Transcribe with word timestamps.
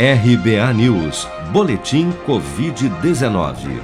RBA 0.00 0.72
News, 0.72 1.28
Boletim 1.52 2.12
Covid-19. 2.26 3.78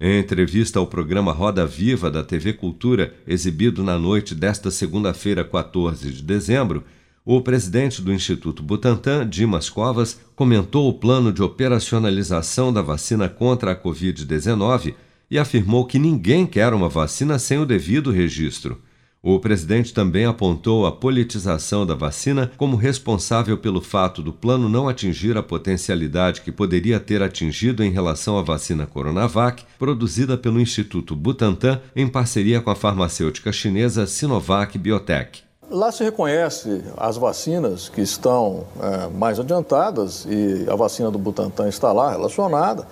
Em 0.00 0.18
entrevista 0.18 0.80
ao 0.80 0.86
programa 0.88 1.30
Roda 1.30 1.64
Viva 1.64 2.10
da 2.10 2.24
TV 2.24 2.52
Cultura, 2.52 3.14
exibido 3.24 3.84
na 3.84 3.96
noite 3.96 4.34
desta 4.34 4.68
segunda-feira, 4.68 5.44
14 5.44 6.10
de 6.10 6.22
dezembro, 6.22 6.82
o 7.24 7.40
presidente 7.40 8.02
do 8.02 8.12
Instituto 8.12 8.64
Butantan, 8.64 9.28
Dimas 9.28 9.70
Covas, 9.70 10.20
comentou 10.34 10.88
o 10.88 10.94
plano 10.94 11.32
de 11.32 11.40
operacionalização 11.40 12.72
da 12.72 12.82
vacina 12.82 13.28
contra 13.28 13.70
a 13.70 13.80
Covid-19 13.80 14.94
e 15.30 15.38
afirmou 15.38 15.86
que 15.86 16.00
ninguém 16.00 16.46
quer 16.46 16.74
uma 16.74 16.88
vacina 16.88 17.38
sem 17.38 17.60
o 17.60 17.64
devido 17.64 18.10
registro. 18.10 18.82
O 19.24 19.38
presidente 19.38 19.94
também 19.94 20.24
apontou 20.24 20.84
a 20.84 20.90
politização 20.90 21.86
da 21.86 21.94
vacina 21.94 22.50
como 22.56 22.74
responsável 22.74 23.56
pelo 23.56 23.80
fato 23.80 24.20
do 24.20 24.32
plano 24.32 24.68
não 24.68 24.88
atingir 24.88 25.36
a 25.36 25.42
potencialidade 25.44 26.40
que 26.40 26.50
poderia 26.50 26.98
ter 26.98 27.22
atingido 27.22 27.84
em 27.84 27.92
relação 27.92 28.36
à 28.36 28.42
vacina 28.42 28.84
Coronavac, 28.84 29.64
produzida 29.78 30.36
pelo 30.36 30.60
Instituto 30.60 31.14
Butantan 31.14 31.80
em 31.94 32.08
parceria 32.08 32.60
com 32.60 32.70
a 32.70 32.74
farmacêutica 32.74 33.52
chinesa 33.52 34.08
Sinovac 34.08 34.76
Biotech. 34.76 35.44
Lá 35.70 35.92
se 35.92 36.02
reconhece 36.02 36.82
as 36.96 37.16
vacinas 37.16 37.88
que 37.88 38.00
estão 38.00 38.66
é, 38.80 39.06
mais 39.06 39.38
adiantadas 39.38 40.26
e 40.28 40.68
a 40.68 40.74
vacina 40.74 41.12
do 41.12 41.18
Butantan 41.18 41.68
está 41.68 41.92
lá 41.92 42.10
relacionada 42.10 42.88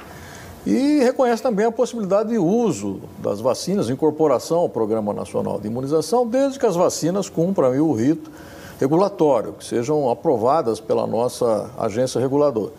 e 0.67 0.99
reconhece 0.99 1.43
também 1.43 1.67
a 1.67 1.73
possibilidade 1.73 2.31
de 2.31 2.39
uso 2.39 3.01
das 3.19 3.41
vacinas, 3.41 3.89
incorporação 3.89 4.59
ao 4.59 4.69
Programa 4.69 5.13
Nacional 5.13 5.59
de 5.59 5.69
Imunização, 5.69 6.27
desde 6.27 6.59
que 6.59 6.67
as 6.67 6.77
vacinas 6.77 7.29
cumpram 7.29 7.71
o 7.81 7.93
rito 7.93 8.31
regulatório, 8.79 9.55
que 9.55 9.65
sejam 9.65 10.11
aprovadas 10.11 10.81
pela 10.81 11.07
nossa 11.07 11.71
agência 11.79 12.21
reguladora. 12.21 12.73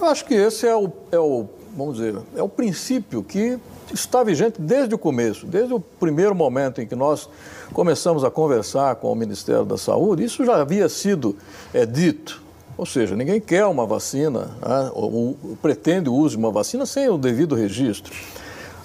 Eu 0.00 0.06
acho 0.06 0.24
que 0.24 0.34
esse 0.34 0.66
é 0.66 0.74
o, 0.74 0.90
é 1.10 1.18
o, 1.18 1.46
vamos 1.76 1.96
dizer, 1.96 2.16
é 2.36 2.42
o 2.42 2.48
princípio 2.48 3.22
que 3.22 3.58
está 3.92 4.22
vigente 4.22 4.60
desde 4.60 4.94
o 4.94 4.98
começo, 4.98 5.46
desde 5.46 5.72
o 5.72 5.80
primeiro 5.80 6.34
momento 6.34 6.80
em 6.80 6.86
que 6.86 6.94
nós 6.94 7.28
começamos 7.72 8.24
a 8.24 8.30
conversar 8.30 8.96
com 8.96 9.10
o 9.10 9.14
Ministério 9.14 9.64
da 9.64 9.76
Saúde, 9.76 10.24
isso 10.24 10.44
já 10.44 10.60
havia 10.60 10.88
sido 10.88 11.36
é, 11.72 11.84
dito 11.84 12.47
ou 12.78 12.86
seja, 12.86 13.16
ninguém 13.16 13.40
quer 13.40 13.66
uma 13.66 13.84
vacina, 13.84 14.56
né, 14.64 14.90
ou, 14.94 15.36
ou 15.42 15.58
pretende 15.60 16.08
o 16.08 16.14
uso 16.14 16.36
de 16.36 16.42
uma 16.42 16.52
vacina 16.52 16.86
sem 16.86 17.08
o 17.08 17.18
devido 17.18 17.56
registro. 17.56 18.14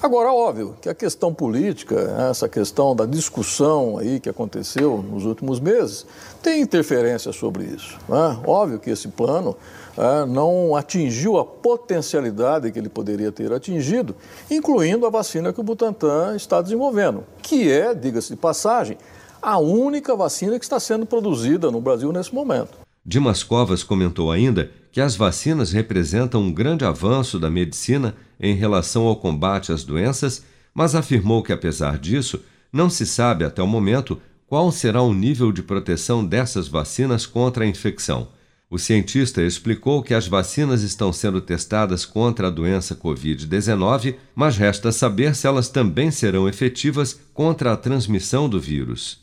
Agora, 0.01 0.33
óbvio 0.33 0.75
que 0.81 0.89
a 0.89 0.93
questão 0.93 1.33
política, 1.33 1.95
né, 1.95 2.29
essa 2.29 2.49
questão 2.49 2.93
da 2.93 3.05
discussão 3.05 3.97
aí 3.97 4.19
que 4.19 4.27
aconteceu 4.27 4.97
nos 4.97 5.25
últimos 5.25 5.61
meses, 5.61 6.05
tem 6.41 6.59
interferência 6.59 7.31
sobre 7.31 7.63
isso. 7.63 7.97
Né? 8.09 8.39
Óbvio 8.45 8.79
que 8.79 8.89
esse 8.89 9.07
plano 9.07 9.55
né, 9.95 10.25
não 10.27 10.75
atingiu 10.75 11.37
a 11.37 11.45
potencialidade 11.45 12.69
que 12.71 12.79
ele 12.79 12.89
poderia 12.89 13.31
ter 13.31 13.53
atingido, 13.53 14.13
incluindo 14.51 15.05
a 15.05 15.09
vacina 15.09 15.53
que 15.53 15.61
o 15.61 15.63
Butantan 15.63 16.35
está 16.35 16.61
desenvolvendo, 16.61 17.23
que 17.41 17.71
é, 17.71 17.93
diga-se 17.93 18.31
de 18.31 18.35
passagem, 18.35 18.97
a 19.41 19.57
única 19.57 20.15
vacina 20.15 20.59
que 20.59 20.65
está 20.65 20.81
sendo 20.81 21.05
produzida 21.05 21.71
no 21.71 21.79
Brasil 21.79 22.11
nesse 22.11 22.35
momento. 22.35 22.82
Dimas 23.05 23.43
Covas 23.43 23.83
comentou 23.83 24.31
ainda 24.31 24.71
que 24.91 25.01
as 25.01 25.15
vacinas 25.15 25.71
representam 25.71 26.41
um 26.41 26.53
grande 26.53 26.85
avanço 26.85 27.37
da 27.37 27.49
medicina 27.49 28.15
em 28.39 28.55
relação 28.55 29.05
ao 29.07 29.15
combate 29.15 29.71
às 29.71 29.83
doenças, 29.83 30.45
mas 30.73 30.95
afirmou 30.95 31.43
que, 31.43 31.51
apesar 31.51 31.97
disso, 31.97 32.39
não 32.71 32.89
se 32.89 33.05
sabe 33.05 33.43
até 33.43 33.61
o 33.61 33.67
momento 33.67 34.21
qual 34.47 34.71
será 34.71 35.01
o 35.01 35.13
nível 35.13 35.51
de 35.51 35.63
proteção 35.63 36.25
dessas 36.25 36.67
vacinas 36.67 37.25
contra 37.25 37.65
a 37.65 37.67
infecção. 37.67 38.29
O 38.69 38.79
cientista 38.79 39.41
explicou 39.41 40.01
que 40.01 40.13
as 40.13 40.27
vacinas 40.27 40.81
estão 40.81 41.11
sendo 41.13 41.41
testadas 41.41 42.05
contra 42.05 42.47
a 42.47 42.51
doença 42.51 42.95
Covid-19, 42.95 44.15
mas 44.33 44.57
resta 44.57 44.91
saber 44.91 45.35
se 45.35 45.45
elas 45.45 45.69
também 45.69 46.09
serão 46.09 46.47
efetivas 46.47 47.19
contra 47.33 47.73
a 47.73 47.77
transmissão 47.77 48.47
do 48.49 48.59
vírus. 48.59 49.22